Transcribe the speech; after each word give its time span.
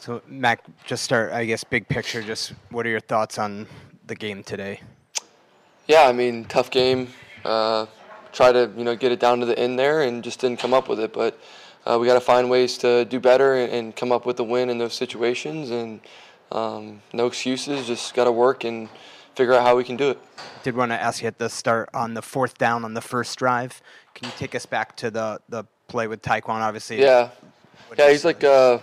So, 0.00 0.22
Mac, 0.26 0.64
just 0.86 1.02
start, 1.02 1.30
I 1.32 1.44
guess, 1.44 1.62
big 1.62 1.86
picture. 1.86 2.22
Just 2.22 2.54
what 2.70 2.86
are 2.86 2.88
your 2.88 3.00
thoughts 3.00 3.38
on 3.38 3.66
the 4.06 4.14
game 4.14 4.42
today? 4.42 4.80
Yeah, 5.86 6.04
I 6.04 6.12
mean, 6.12 6.46
tough 6.46 6.70
game. 6.70 7.08
Uh, 7.44 7.84
try 8.32 8.50
to 8.50 8.70
you 8.78 8.84
know 8.84 8.96
get 8.96 9.12
it 9.12 9.20
down 9.20 9.40
to 9.40 9.46
the 9.46 9.58
end 9.58 9.78
there, 9.78 10.00
and 10.00 10.24
just 10.24 10.40
didn't 10.40 10.58
come 10.58 10.72
up 10.72 10.88
with 10.88 11.00
it. 11.00 11.12
But 11.12 11.38
uh, 11.84 11.98
we 12.00 12.06
got 12.06 12.14
to 12.14 12.20
find 12.20 12.48
ways 12.48 12.78
to 12.78 13.04
do 13.04 13.20
better 13.20 13.56
and, 13.56 13.72
and, 13.72 13.96
come 13.96 14.10
up 14.10 14.24
with 14.24 14.38
the 14.38 14.44
win 14.44 14.70
in 14.70 14.78
those 14.78 14.94
situations. 14.94 15.68
And 15.68 16.00
um, 16.50 17.02
no 17.12 17.26
excuses. 17.26 17.86
Just 17.86 18.14
got 18.14 18.24
to 18.24 18.32
work 18.32 18.64
and 18.64 18.88
figure 19.34 19.52
out 19.52 19.64
how 19.64 19.76
we 19.76 19.84
can 19.84 19.98
do 19.98 20.08
it. 20.08 20.18
Did 20.62 20.76
want 20.76 20.92
to 20.92 21.00
ask 21.00 21.20
you 21.20 21.28
at 21.28 21.36
the 21.36 21.50
start 21.50 21.90
on 21.92 22.14
the 22.14 22.22
fourth 22.22 22.56
down 22.56 22.86
on 22.86 22.94
the 22.94 23.02
first 23.02 23.38
drive. 23.38 23.82
Can 24.14 24.28
you 24.28 24.32
take 24.38 24.54
us 24.54 24.64
back 24.64 24.96
to 24.96 25.10
the 25.10 25.42
the 25.50 25.64
play 25.88 26.06
with 26.06 26.22
Tyquan? 26.22 26.62
Obviously. 26.62 27.02
Yeah. 27.02 27.28
Yeah, 27.98 28.10
he's 28.10 28.24
like. 28.24 28.42
Uh, 28.42 28.78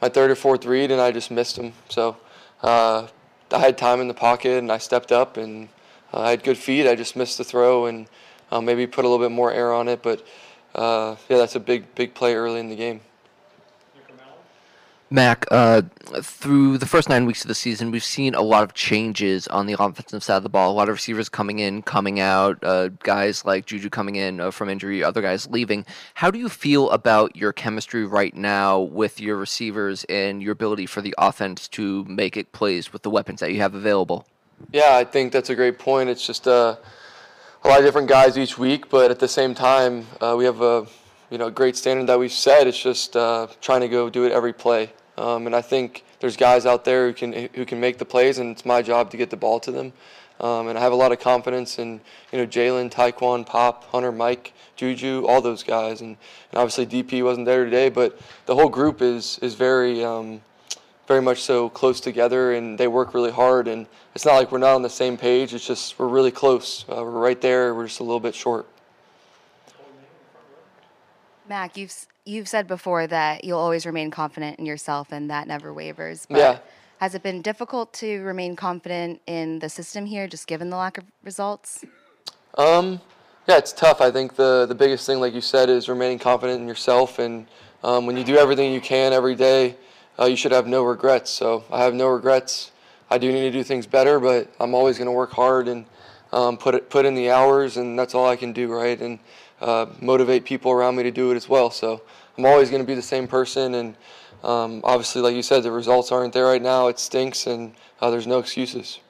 my 0.00 0.08
third 0.08 0.30
or 0.30 0.34
fourth 0.34 0.64
read, 0.64 0.90
and 0.90 1.00
I 1.00 1.10
just 1.10 1.30
missed 1.30 1.56
him. 1.56 1.72
So 1.88 2.16
uh, 2.62 3.06
I 3.50 3.58
had 3.58 3.78
time 3.78 4.00
in 4.00 4.08
the 4.08 4.14
pocket, 4.14 4.58
and 4.58 4.70
I 4.70 4.78
stepped 4.78 5.12
up, 5.12 5.36
and 5.36 5.68
uh, 6.12 6.20
I 6.20 6.30
had 6.30 6.42
good 6.42 6.58
feet. 6.58 6.86
I 6.86 6.94
just 6.94 7.16
missed 7.16 7.38
the 7.38 7.44
throw, 7.44 7.86
and 7.86 8.06
uh, 8.50 8.60
maybe 8.60 8.86
put 8.86 9.04
a 9.04 9.08
little 9.08 9.24
bit 9.24 9.32
more 9.32 9.52
air 9.52 9.72
on 9.72 9.88
it. 9.88 10.02
But 10.02 10.26
uh, 10.74 11.16
yeah, 11.28 11.38
that's 11.38 11.56
a 11.56 11.60
big, 11.60 11.94
big 11.94 12.14
play 12.14 12.34
early 12.34 12.60
in 12.60 12.68
the 12.68 12.76
game. 12.76 13.00
Mac, 15.10 15.46
uh, 15.50 15.80
through 16.20 16.76
the 16.76 16.84
first 16.84 17.08
nine 17.08 17.24
weeks 17.24 17.42
of 17.42 17.48
the 17.48 17.54
season, 17.54 17.90
we've 17.90 18.04
seen 18.04 18.34
a 18.34 18.42
lot 18.42 18.62
of 18.62 18.74
changes 18.74 19.48
on 19.48 19.64
the 19.64 19.74
offensive 19.78 20.22
side 20.22 20.36
of 20.36 20.42
the 20.42 20.50
ball. 20.50 20.70
A 20.70 20.76
lot 20.76 20.90
of 20.90 20.96
receivers 20.96 21.30
coming 21.30 21.60
in, 21.60 21.80
coming 21.80 22.20
out, 22.20 22.62
uh, 22.62 22.88
guys 22.88 23.42
like 23.46 23.64
Juju 23.64 23.88
coming 23.88 24.16
in 24.16 24.38
uh, 24.38 24.50
from 24.50 24.68
injury, 24.68 25.02
other 25.02 25.22
guys 25.22 25.48
leaving. 25.48 25.86
How 26.12 26.30
do 26.30 26.38
you 26.38 26.50
feel 26.50 26.90
about 26.90 27.34
your 27.34 27.54
chemistry 27.54 28.04
right 28.04 28.34
now 28.34 28.80
with 28.80 29.18
your 29.18 29.36
receivers 29.36 30.04
and 30.10 30.42
your 30.42 30.52
ability 30.52 30.84
for 30.84 31.00
the 31.00 31.14
offense 31.16 31.68
to 31.68 32.04
make 32.04 32.36
it 32.36 32.52
plays 32.52 32.92
with 32.92 33.00
the 33.00 33.10
weapons 33.10 33.40
that 33.40 33.50
you 33.50 33.60
have 33.60 33.74
available? 33.74 34.26
Yeah, 34.72 34.94
I 34.94 35.04
think 35.04 35.32
that's 35.32 35.48
a 35.48 35.54
great 35.54 35.78
point. 35.78 36.10
It's 36.10 36.26
just 36.26 36.46
uh, 36.46 36.76
a 37.64 37.68
lot 37.68 37.78
of 37.78 37.84
different 37.86 38.08
guys 38.08 38.36
each 38.36 38.58
week, 38.58 38.90
but 38.90 39.10
at 39.10 39.20
the 39.20 39.28
same 39.28 39.54
time, 39.54 40.06
uh, 40.20 40.34
we 40.36 40.44
have 40.44 40.60
a 40.60 40.86
you 41.30 41.38
know 41.38 41.48
great 41.48 41.76
standard 41.76 42.08
that 42.08 42.18
we've 42.18 42.30
set. 42.30 42.66
It's 42.66 42.78
just 42.78 43.16
uh, 43.16 43.46
trying 43.62 43.80
to 43.80 43.88
go 43.88 44.10
do 44.10 44.24
it 44.24 44.32
every 44.32 44.52
play. 44.52 44.92
Um, 45.18 45.46
and 45.46 45.56
I 45.56 45.62
think 45.62 46.04
there's 46.20 46.36
guys 46.36 46.64
out 46.64 46.84
there 46.84 47.08
who 47.08 47.12
can 47.12 47.48
who 47.54 47.66
can 47.66 47.80
make 47.80 47.98
the 47.98 48.04
plays, 48.04 48.38
and 48.38 48.52
it's 48.52 48.64
my 48.64 48.82
job 48.82 49.10
to 49.10 49.16
get 49.16 49.30
the 49.30 49.36
ball 49.36 49.58
to 49.60 49.72
them. 49.72 49.92
Um, 50.40 50.68
and 50.68 50.78
I 50.78 50.80
have 50.80 50.92
a 50.92 50.96
lot 50.96 51.10
of 51.10 51.18
confidence 51.18 51.80
in 51.80 52.00
you 52.30 52.38
know 52.38 52.46
Jalen, 52.46 52.90
Tyquan, 52.90 53.44
Pop, 53.44 53.84
Hunter, 53.90 54.12
Mike, 54.12 54.52
Juju, 54.76 55.26
all 55.26 55.40
those 55.40 55.64
guys, 55.64 56.00
and, 56.00 56.16
and 56.52 56.58
obviously 56.58 56.86
DP 56.86 57.24
wasn't 57.24 57.46
there 57.46 57.64
today, 57.64 57.88
but 57.88 58.20
the 58.46 58.54
whole 58.54 58.68
group 58.68 59.02
is 59.02 59.40
is 59.40 59.56
very 59.56 60.04
um, 60.04 60.40
very 61.08 61.20
much 61.20 61.42
so 61.42 61.68
close 61.68 62.00
together, 62.00 62.52
and 62.52 62.78
they 62.78 62.86
work 62.86 63.12
really 63.12 63.32
hard. 63.32 63.66
And 63.66 63.86
it's 64.14 64.24
not 64.24 64.34
like 64.34 64.52
we're 64.52 64.58
not 64.58 64.76
on 64.76 64.82
the 64.82 64.90
same 64.90 65.16
page. 65.16 65.52
It's 65.52 65.66
just 65.66 65.98
we're 65.98 66.06
really 66.06 66.30
close. 66.30 66.84
Uh, 66.88 67.02
we're 67.02 67.10
right 67.10 67.40
there. 67.40 67.74
We're 67.74 67.88
just 67.88 67.98
a 67.98 68.04
little 68.04 68.20
bit 68.20 68.36
short. 68.36 68.66
Mac, 71.48 71.76
you've 71.76 72.06
you've 72.24 72.48
said 72.48 72.66
before 72.66 73.06
that 73.06 73.44
you'll 73.44 73.58
always 73.58 73.86
remain 73.86 74.10
confident 74.10 74.58
in 74.58 74.66
yourself, 74.66 75.12
and 75.12 75.30
that 75.30 75.48
never 75.48 75.72
wavers. 75.72 76.26
But 76.28 76.38
yeah. 76.38 76.58
Has 77.00 77.14
it 77.14 77.22
been 77.22 77.42
difficult 77.42 77.92
to 77.94 78.22
remain 78.22 78.56
confident 78.56 79.20
in 79.28 79.60
the 79.60 79.68
system 79.68 80.04
here, 80.04 80.26
just 80.26 80.48
given 80.48 80.68
the 80.68 80.76
lack 80.76 80.98
of 80.98 81.04
results? 81.22 81.84
Um, 82.56 83.00
yeah, 83.48 83.56
it's 83.56 83.72
tough. 83.72 84.00
I 84.00 84.10
think 84.10 84.34
the 84.34 84.66
the 84.66 84.74
biggest 84.74 85.06
thing, 85.06 85.20
like 85.20 85.32
you 85.32 85.40
said, 85.40 85.70
is 85.70 85.88
remaining 85.88 86.18
confident 86.18 86.60
in 86.60 86.66
yourself, 86.66 87.18
and 87.20 87.46
um, 87.84 88.06
when 88.06 88.16
you 88.16 88.24
do 88.24 88.36
everything 88.36 88.72
you 88.72 88.80
can 88.80 89.12
every 89.12 89.36
day, 89.36 89.76
uh, 90.18 90.26
you 90.26 90.36
should 90.36 90.52
have 90.52 90.66
no 90.66 90.82
regrets. 90.82 91.30
So 91.30 91.64
I 91.70 91.84
have 91.84 91.94
no 91.94 92.08
regrets. 92.08 92.72
I 93.10 93.16
do 93.16 93.32
need 93.32 93.42
to 93.42 93.50
do 93.52 93.62
things 93.62 93.86
better, 93.86 94.18
but 94.20 94.52
I'm 94.60 94.74
always 94.74 94.98
going 94.98 95.06
to 95.06 95.12
work 95.12 95.30
hard 95.30 95.68
and 95.68 95.86
um, 96.32 96.58
put 96.58 96.74
it, 96.74 96.90
put 96.90 97.06
in 97.06 97.14
the 97.14 97.30
hours, 97.30 97.76
and 97.76 97.98
that's 97.98 98.14
all 98.14 98.26
I 98.26 98.36
can 98.36 98.52
do, 98.52 98.72
right? 98.72 99.00
And 99.00 99.18
uh, 99.60 99.86
motivate 100.00 100.44
people 100.44 100.70
around 100.70 100.96
me 100.96 101.02
to 101.02 101.10
do 101.10 101.30
it 101.30 101.36
as 101.36 101.48
well. 101.48 101.70
So 101.70 102.02
I'm 102.36 102.46
always 102.46 102.70
going 102.70 102.82
to 102.82 102.86
be 102.86 102.94
the 102.94 103.02
same 103.02 103.26
person. 103.26 103.74
And 103.74 103.96
um, 104.44 104.80
obviously, 104.84 105.22
like 105.22 105.34
you 105.34 105.42
said, 105.42 105.62
the 105.62 105.72
results 105.72 106.12
aren't 106.12 106.32
there 106.32 106.46
right 106.46 106.62
now. 106.62 106.88
It 106.88 106.98
stinks, 106.98 107.46
and 107.46 107.74
uh, 108.00 108.10
there's 108.10 108.26
no 108.26 108.38
excuses. 108.38 109.00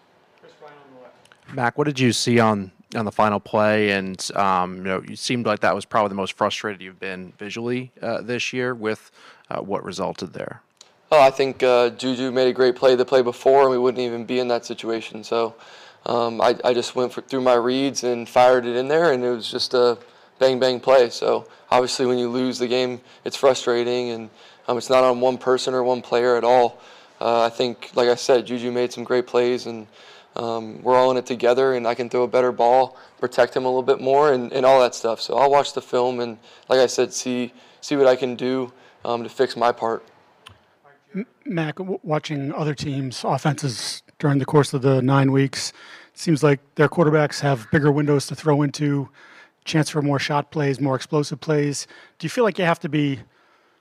Mac, 1.52 1.78
what 1.78 1.84
did 1.84 1.98
you 1.98 2.12
see 2.12 2.38
on 2.38 2.72
on 2.94 3.04
the 3.04 3.12
final 3.12 3.40
play? 3.40 3.90
And 3.92 4.26
um, 4.34 4.78
you 4.78 4.82
know, 4.84 5.02
you 5.06 5.16
seemed 5.16 5.46
like 5.46 5.60
that 5.60 5.74
was 5.74 5.84
probably 5.84 6.10
the 6.10 6.14
most 6.14 6.34
frustrated 6.34 6.82
you've 6.82 7.00
been 7.00 7.32
visually 7.38 7.92
uh, 8.02 8.22
this 8.22 8.52
year 8.52 8.74
with 8.74 9.10
uh, 9.50 9.60
what 9.60 9.84
resulted 9.84 10.32
there. 10.32 10.62
Oh, 11.10 11.20
I 11.20 11.30
think 11.30 11.62
uh, 11.62 11.90
Juju 11.90 12.30
made 12.30 12.48
a 12.48 12.52
great 12.52 12.76
play 12.76 12.94
the 12.94 13.04
play 13.04 13.22
before, 13.22 13.62
and 13.62 13.70
we 13.70 13.78
wouldn't 13.78 14.02
even 14.02 14.26
be 14.26 14.40
in 14.40 14.48
that 14.48 14.66
situation. 14.66 15.24
So 15.24 15.54
um, 16.04 16.40
I, 16.40 16.54
I 16.64 16.74
just 16.74 16.94
went 16.94 17.14
for, 17.14 17.22
through 17.22 17.40
my 17.40 17.54
reads 17.54 18.04
and 18.04 18.28
fired 18.28 18.66
it 18.66 18.76
in 18.76 18.88
there, 18.88 19.12
and 19.12 19.24
it 19.24 19.30
was 19.30 19.50
just 19.50 19.72
a 19.72 19.96
bang 20.38 20.58
bang 20.58 20.80
play. 20.80 21.10
So 21.10 21.46
obviously, 21.70 22.06
when 22.06 22.18
you 22.18 22.28
lose 22.28 22.58
the 22.58 22.68
game, 22.68 23.00
it's 23.24 23.36
frustrating, 23.36 24.10
and 24.10 24.30
um, 24.66 24.78
it's 24.78 24.90
not 24.90 25.04
on 25.04 25.20
one 25.20 25.38
person 25.38 25.74
or 25.74 25.82
one 25.82 26.02
player 26.02 26.36
at 26.36 26.44
all. 26.44 26.80
Uh, 27.20 27.42
I 27.42 27.48
think, 27.48 27.90
like 27.94 28.08
I 28.08 28.14
said, 28.14 28.46
Juju 28.46 28.70
made 28.70 28.92
some 28.92 29.04
great 29.04 29.26
plays, 29.26 29.66
and 29.66 29.86
um, 30.36 30.82
we're 30.82 30.96
all 30.96 31.10
in 31.10 31.16
it 31.16 31.26
together. 31.26 31.74
And 31.74 31.86
I 31.86 31.94
can 31.94 32.08
throw 32.08 32.22
a 32.22 32.28
better 32.28 32.52
ball, 32.52 32.96
protect 33.18 33.56
him 33.56 33.64
a 33.64 33.68
little 33.68 33.82
bit 33.82 34.00
more, 34.00 34.32
and, 34.32 34.52
and 34.52 34.64
all 34.64 34.80
that 34.80 34.94
stuff. 34.94 35.20
So 35.20 35.36
I'll 35.36 35.50
watch 35.50 35.72
the 35.72 35.82
film 35.82 36.20
and, 36.20 36.38
like 36.68 36.78
I 36.78 36.86
said, 36.86 37.12
see 37.12 37.52
see 37.80 37.96
what 37.96 38.06
I 38.06 38.16
can 38.16 38.34
do 38.34 38.72
um, 39.04 39.22
to 39.22 39.28
fix 39.28 39.56
my 39.56 39.72
part. 39.72 40.04
Mac, 41.44 41.78
watching 42.02 42.52
other 42.52 42.74
teams' 42.74 43.24
offenses 43.24 44.02
during 44.18 44.38
the 44.38 44.44
course 44.44 44.74
of 44.74 44.82
the 44.82 45.00
nine 45.00 45.32
weeks, 45.32 45.72
seems 46.12 46.42
like 46.42 46.60
their 46.74 46.88
quarterbacks 46.88 47.40
have 47.40 47.66
bigger 47.70 47.90
windows 47.90 48.26
to 48.26 48.34
throw 48.34 48.62
into 48.62 49.08
chance 49.68 49.88
for 49.88 50.02
more 50.02 50.18
shot 50.18 50.50
plays, 50.50 50.80
more 50.80 50.96
explosive 50.96 51.40
plays. 51.40 51.86
Do 52.18 52.24
you 52.24 52.30
feel 52.30 52.44
like 52.44 52.58
you 52.58 52.64
have 52.64 52.80
to 52.80 52.88
be 52.88 53.20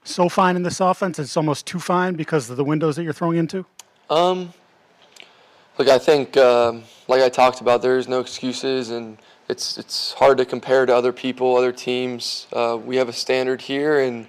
so 0.04 0.30
fine 0.30 0.56
in 0.56 0.64
this 0.64 0.80
offense? 0.80 1.18
It's 1.18 1.36
almost 1.36 1.66
too 1.66 1.80
fine 1.80 2.14
because 2.16 2.50
of 2.50 2.58
the 2.58 2.64
windows 2.64 2.96
that 2.98 3.04
you're 3.04 3.14
throwing 3.14 3.38
into. 3.38 3.66
Um, 4.10 4.54
look, 5.78 5.88
I 5.88 5.98
think 5.98 6.38
um, 6.38 6.84
like 7.08 7.22
I 7.22 7.30
talked 7.30 7.62
about, 7.62 7.82
there's 7.82 8.08
no 8.08 8.20
excuses, 8.20 8.90
and 8.92 9.18
it's 9.50 9.78
it's 9.78 10.14
hard 10.14 10.38
to 10.38 10.46
compare 10.46 10.86
to 10.86 10.96
other 10.96 11.14
people, 11.14 11.56
other 11.56 11.72
teams. 11.72 12.48
Uh, 12.54 12.78
we 12.84 12.98
have 12.98 13.10
a 13.10 13.14
standard 13.14 13.62
here, 13.62 14.00
and 14.00 14.28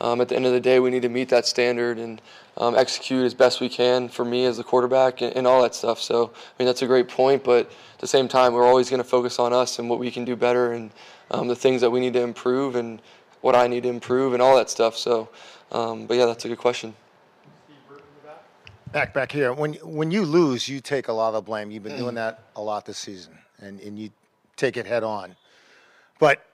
um, 0.00 0.20
at 0.20 0.28
the 0.28 0.36
end 0.36 0.46
of 0.46 0.52
the 0.52 0.60
day, 0.60 0.78
we 0.78 0.90
need 0.90 1.02
to 1.02 1.08
meet 1.08 1.28
that 1.30 1.46
standard 1.46 1.98
and 1.98 2.22
um, 2.58 2.74
execute 2.74 3.24
as 3.24 3.34
best 3.34 3.60
we 3.60 3.68
can 3.68 4.08
for 4.08 4.24
me 4.24 4.44
as 4.44 4.56
the 4.56 4.64
quarterback 4.64 5.22
and, 5.22 5.34
and, 5.36 5.46
all 5.46 5.62
that 5.62 5.74
stuff. 5.74 6.00
So, 6.00 6.32
I 6.34 6.52
mean, 6.58 6.66
that's 6.66 6.82
a 6.82 6.86
great 6.86 7.08
point, 7.08 7.44
but 7.44 7.66
at 7.66 7.98
the 8.00 8.06
same 8.06 8.26
time, 8.26 8.52
we're 8.52 8.66
always 8.66 8.90
going 8.90 9.02
to 9.02 9.08
focus 9.08 9.38
on 9.38 9.52
us 9.52 9.78
and 9.78 9.88
what 9.88 10.00
we 10.00 10.10
can 10.10 10.24
do 10.24 10.34
better 10.34 10.72
and 10.72 10.90
um, 11.30 11.46
the 11.46 11.56
things 11.56 11.80
that 11.80 11.90
we 11.90 12.00
need 12.00 12.12
to 12.14 12.20
improve 12.20 12.74
and 12.74 13.00
what 13.40 13.54
I 13.54 13.68
need 13.68 13.84
to 13.84 13.88
improve 13.88 14.34
and 14.34 14.42
all 14.42 14.56
that 14.56 14.68
stuff. 14.68 14.96
So, 14.96 15.28
um, 15.70 16.06
but 16.06 16.16
yeah, 16.16 16.26
that's 16.26 16.44
a 16.44 16.48
good 16.48 16.58
question. 16.58 16.94
Back 18.92 19.12
back 19.12 19.30
here. 19.30 19.52
When 19.52 19.74
when 19.74 20.10
you 20.10 20.24
lose, 20.24 20.66
you 20.66 20.80
take 20.80 21.08
a 21.08 21.12
lot 21.12 21.34
of 21.34 21.44
blame. 21.44 21.70
You've 21.70 21.82
been 21.82 21.98
doing 21.98 22.14
that 22.14 22.44
a 22.56 22.62
lot 22.62 22.86
this 22.86 22.96
season, 22.96 23.36
and, 23.60 23.78
and 23.80 23.98
you 23.98 24.08
take 24.56 24.78
it 24.78 24.86
head 24.86 25.04
on. 25.04 25.36
But 26.18 26.47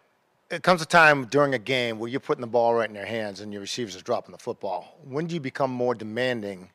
it 0.55 0.63
comes 0.63 0.81
a 0.81 0.87
time 0.87 1.27
during 1.27 1.55
a 1.55 1.59
game 1.59 1.99
where 1.99 2.09
you're 2.09 2.21
putting 2.21 2.41
the 2.41 2.47
ball 2.47 2.75
right 2.75 2.89
in 2.89 2.95
their 2.95 3.05
hands 3.05 3.41
and 3.41 3.53
your 3.53 3.61
receivers 3.61 3.97
are 3.97 4.03
dropping 4.03 4.33
the 4.33 4.39
football. 4.39 4.97
When 5.03 5.27
do 5.27 5.35
you 5.35 5.41
become 5.41 5.71
more 5.71 5.95
demanding 5.95 6.71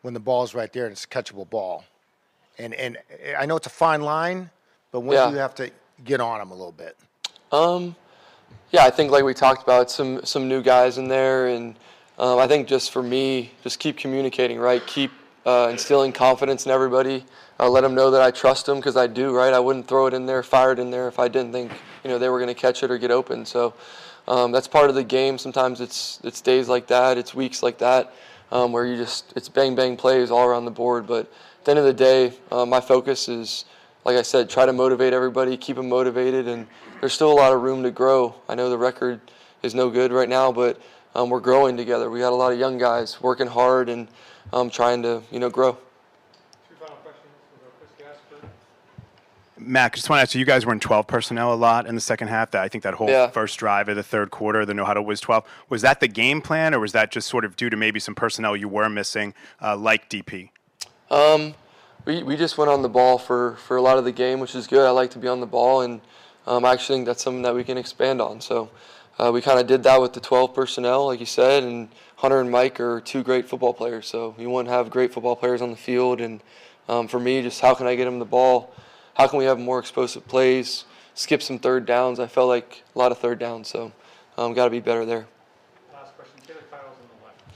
when 0.00 0.14
the 0.14 0.20
ball's 0.20 0.54
right 0.54 0.72
there 0.72 0.86
and 0.86 0.92
it's 0.92 1.04
a 1.04 1.08
catchable 1.08 1.48
ball? 1.48 1.84
And 2.58 2.74
and 2.74 2.98
I 3.38 3.46
know 3.46 3.56
it's 3.56 3.66
a 3.66 3.70
fine 3.70 4.02
line, 4.02 4.50
but 4.90 5.00
when 5.00 5.16
yeah. 5.16 5.26
do 5.26 5.32
you 5.32 5.38
have 5.38 5.54
to 5.56 5.70
get 6.04 6.20
on 6.20 6.38
them 6.38 6.50
a 6.50 6.54
little 6.54 6.72
bit? 6.72 6.96
Um, 7.50 7.94
yeah, 8.70 8.84
I 8.84 8.90
think 8.90 9.10
like 9.10 9.24
we 9.24 9.34
talked 9.34 9.62
about, 9.62 9.90
some 9.90 10.24
some 10.24 10.48
new 10.48 10.62
guys 10.62 10.98
in 10.98 11.08
there, 11.08 11.48
and 11.48 11.78
um, 12.18 12.38
I 12.38 12.46
think 12.46 12.66
just 12.66 12.90
for 12.90 13.02
me, 13.02 13.52
just 13.62 13.78
keep 13.78 13.96
communicating, 13.96 14.58
right? 14.58 14.86
Keep 14.86 15.12
uh, 15.46 15.68
instilling 15.70 16.12
confidence 16.12 16.66
in 16.66 16.72
everybody. 16.72 17.24
Uh, 17.58 17.68
let 17.68 17.82
them 17.82 17.94
know 17.94 18.10
that 18.10 18.22
I 18.22 18.30
trust 18.30 18.66
them 18.66 18.78
because 18.78 18.96
I 18.96 19.06
do, 19.06 19.34
right? 19.34 19.52
I 19.52 19.60
wouldn't 19.60 19.86
throw 19.86 20.06
it 20.06 20.14
in 20.14 20.26
there, 20.26 20.42
fire 20.42 20.72
it 20.72 20.78
in 20.78 20.90
there 20.90 21.08
if 21.08 21.18
I 21.18 21.28
didn't 21.28 21.52
think 21.52 21.72
you 22.02 22.10
know 22.10 22.18
they 22.18 22.28
were 22.28 22.38
going 22.38 22.52
to 22.52 22.60
catch 22.60 22.82
it 22.82 22.90
or 22.90 22.98
get 22.98 23.10
open. 23.10 23.44
So 23.46 23.74
um, 24.28 24.52
that's 24.52 24.68
part 24.68 24.88
of 24.88 24.94
the 24.94 25.04
game. 25.04 25.38
Sometimes 25.38 25.80
it's 25.80 26.20
it's 26.24 26.40
days 26.40 26.68
like 26.68 26.86
that, 26.88 27.18
it's 27.18 27.34
weeks 27.34 27.62
like 27.62 27.78
that, 27.78 28.14
um, 28.50 28.72
where 28.72 28.86
you 28.86 28.96
just 28.96 29.32
it's 29.36 29.48
bang 29.48 29.74
bang 29.74 29.96
plays 29.96 30.30
all 30.30 30.46
around 30.46 30.64
the 30.64 30.70
board. 30.70 31.06
But 31.06 31.26
at 31.58 31.64
the 31.64 31.70
end 31.72 31.78
of 31.78 31.84
the 31.84 31.92
day, 31.92 32.32
uh, 32.50 32.66
my 32.66 32.80
focus 32.80 33.28
is, 33.28 33.64
like 34.04 34.16
I 34.16 34.22
said, 34.22 34.48
try 34.48 34.66
to 34.66 34.72
motivate 34.72 35.12
everybody, 35.12 35.56
keep 35.56 35.76
them 35.76 35.88
motivated, 35.88 36.48
and 36.48 36.66
there's 37.00 37.12
still 37.12 37.32
a 37.32 37.34
lot 37.34 37.52
of 37.52 37.62
room 37.62 37.82
to 37.82 37.90
grow. 37.90 38.34
I 38.48 38.54
know 38.54 38.70
the 38.70 38.78
record 38.78 39.20
is 39.62 39.74
no 39.74 39.90
good 39.90 40.12
right 40.12 40.28
now, 40.28 40.50
but 40.50 40.80
um, 41.14 41.30
we're 41.30 41.40
growing 41.40 41.76
together. 41.76 42.10
We 42.10 42.20
got 42.20 42.32
a 42.32 42.36
lot 42.36 42.52
of 42.52 42.58
young 42.58 42.78
guys 42.78 43.20
working 43.20 43.46
hard 43.46 43.88
and 43.88 44.08
um, 44.52 44.70
trying 44.70 45.02
to 45.02 45.22
you 45.30 45.38
know 45.38 45.50
grow. 45.50 45.76
Mac, 49.64 49.92
I 49.92 49.96
just 49.96 50.10
want 50.10 50.18
to 50.18 50.22
ask 50.22 50.34
you, 50.34 50.40
you 50.40 50.44
guys 50.44 50.66
were 50.66 50.72
in 50.72 50.80
12 50.80 51.06
personnel 51.06 51.52
a 51.52 51.54
lot 51.54 51.86
in 51.86 51.94
the 51.94 52.00
second 52.00 52.28
half. 52.28 52.50
That 52.50 52.62
I 52.62 52.68
think 52.68 52.82
that 52.84 52.94
whole 52.94 53.08
Yeah. 53.08 53.28
first 53.28 53.58
drive 53.58 53.88
of 53.88 53.94
the 53.94 54.02
third 54.02 54.30
quarter, 54.32 54.66
the 54.66 54.74
no 54.74 54.84
huddle 54.84 55.04
was 55.04 55.20
12. 55.20 55.44
Was 55.68 55.82
that 55.82 56.00
the 56.00 56.08
game 56.08 56.40
plan, 56.40 56.74
or 56.74 56.80
was 56.80 56.92
that 56.92 57.12
just 57.12 57.28
sort 57.28 57.44
of 57.44 57.54
due 57.56 57.70
to 57.70 57.76
maybe 57.76 58.00
some 58.00 58.14
personnel 58.14 58.56
you 58.56 58.68
were 58.68 58.88
missing, 58.88 59.34
uh, 59.62 59.76
like 59.76 60.08
DP? 60.10 60.50
Um, 61.10 61.54
we, 62.04 62.22
we 62.24 62.36
just 62.36 62.58
went 62.58 62.70
on 62.70 62.82
the 62.82 62.88
ball 62.88 63.18
for, 63.18 63.54
for 63.56 63.76
a 63.76 63.82
lot 63.82 63.98
of 63.98 64.04
the 64.04 64.10
game, 64.12 64.40
which 64.40 64.54
is 64.56 64.66
good. 64.66 64.84
I 64.84 64.90
like 64.90 65.10
to 65.12 65.18
be 65.18 65.28
on 65.28 65.38
the 65.40 65.46
ball, 65.46 65.82
and 65.82 66.00
um, 66.46 66.64
I 66.64 66.72
actually 66.72 66.96
think 66.96 67.06
that's 67.06 67.22
something 67.22 67.42
that 67.42 67.54
we 67.54 67.62
can 67.62 67.78
expand 67.78 68.20
on. 68.20 68.40
So 68.40 68.68
uh, 69.22 69.30
we 69.30 69.40
kind 69.40 69.60
of 69.60 69.68
did 69.68 69.84
that 69.84 70.00
with 70.00 70.12
the 70.12 70.20
12 70.20 70.52
personnel, 70.52 71.06
like 71.06 71.20
you 71.20 71.26
said, 71.26 71.62
and 71.62 71.88
Hunter 72.16 72.40
and 72.40 72.50
Mike 72.50 72.80
are 72.80 73.00
two 73.00 73.22
great 73.22 73.48
football 73.48 73.72
players. 73.72 74.08
So 74.08 74.34
you 74.36 74.50
want 74.50 74.66
to 74.66 74.74
have 74.74 74.90
great 74.90 75.14
football 75.14 75.36
players 75.36 75.62
on 75.62 75.70
the 75.70 75.76
field, 75.76 76.20
and 76.20 76.40
um, 76.88 77.06
for 77.06 77.20
me, 77.20 77.40
just 77.40 77.60
how 77.60 77.72
can 77.74 77.86
I 77.86 77.94
get 77.94 78.06
them 78.06 78.18
the 78.18 78.24
ball? 78.24 78.74
How 79.14 79.28
can 79.28 79.38
we 79.38 79.44
have 79.44 79.60
more 79.60 79.78
explosive 79.78 80.26
plays? 80.26 80.86
Skip 81.14 81.40
some 81.40 81.60
third 81.60 81.86
downs. 81.86 82.18
I 82.18 82.26
felt 82.26 82.48
like 82.48 82.82
a 82.96 82.98
lot 82.98 83.12
of 83.12 83.18
third 83.18 83.38
downs, 83.38 83.68
so 83.68 83.92
um, 84.36 84.54
got 84.54 84.64
to 84.64 84.70
be 84.70 84.80
better 84.80 85.04
there. 85.04 85.26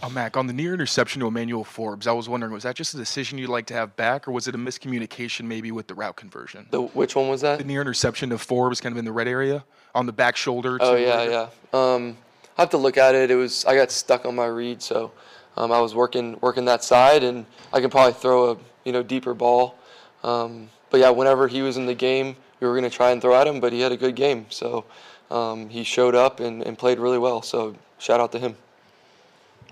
Uh, 0.06 0.10
Mac, 0.10 0.36
on 0.36 0.46
the 0.46 0.52
near 0.52 0.72
interception 0.72 1.18
to 1.18 1.26
Emmanuel 1.26 1.64
Forbes, 1.64 2.06
I 2.06 2.12
was 2.12 2.28
wondering, 2.28 2.52
was 2.52 2.62
that 2.62 2.76
just 2.76 2.94
a 2.94 2.96
decision 2.96 3.38
you'd 3.38 3.50
like 3.50 3.66
to 3.66 3.74
have 3.74 3.96
back, 3.96 4.28
or 4.28 4.30
was 4.30 4.46
it 4.46 4.54
a 4.54 4.58
miscommunication 4.58 5.46
maybe 5.46 5.72
with 5.72 5.88
the 5.88 5.94
route 5.94 6.14
conversion? 6.14 6.68
The, 6.70 6.82
which 6.82 7.16
one 7.16 7.28
was 7.28 7.40
that? 7.40 7.58
The 7.58 7.64
near 7.64 7.80
interception 7.80 8.30
to 8.30 8.38
Forbes, 8.38 8.80
kind 8.80 8.92
of 8.92 8.98
in 8.98 9.04
the 9.04 9.10
red 9.10 9.26
area, 9.26 9.64
on 9.96 10.06
the 10.06 10.12
back 10.12 10.36
shoulder. 10.36 10.78
Oh 10.80 10.94
yeah, 10.94 11.24
yeah. 11.24 11.48
Um, 11.72 12.16
I 12.56 12.62
have 12.62 12.70
to 12.70 12.76
look 12.76 12.96
at 12.96 13.16
it. 13.16 13.32
It 13.32 13.34
was 13.34 13.64
I 13.64 13.74
got 13.74 13.90
stuck 13.90 14.24
on 14.26 14.36
my 14.36 14.46
read, 14.46 14.80
so 14.80 15.10
um, 15.56 15.72
I 15.72 15.80
was 15.80 15.92
working 15.92 16.38
working 16.40 16.66
that 16.66 16.84
side, 16.84 17.24
and 17.24 17.44
I 17.72 17.80
can 17.80 17.90
probably 17.90 18.12
throw 18.12 18.52
a 18.52 18.56
you 18.84 18.92
know 18.92 19.02
deeper 19.02 19.34
ball. 19.34 19.76
Um, 20.22 20.70
but 20.90 21.00
yeah, 21.00 21.10
whenever 21.10 21.48
he 21.48 21.62
was 21.62 21.78
in 21.78 21.86
the 21.86 21.94
game, 21.94 22.36
we 22.60 22.68
were 22.68 22.74
going 22.74 22.88
to 22.88 22.96
try 22.96 23.10
and 23.10 23.20
throw 23.20 23.34
at 23.34 23.48
him, 23.48 23.58
but 23.58 23.72
he 23.72 23.80
had 23.80 23.90
a 23.90 23.96
good 23.96 24.14
game, 24.14 24.46
so 24.50 24.84
um, 25.32 25.68
he 25.68 25.82
showed 25.82 26.14
up 26.14 26.38
and, 26.38 26.62
and 26.62 26.78
played 26.78 27.00
really 27.00 27.18
well. 27.18 27.42
So 27.42 27.74
shout 27.98 28.20
out 28.20 28.30
to 28.32 28.38
him. 28.38 28.54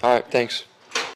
All 0.02 0.14
right, 0.14 0.30
thanks. 0.30 0.64